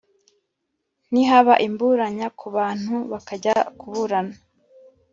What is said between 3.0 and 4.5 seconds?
bakajya kuburana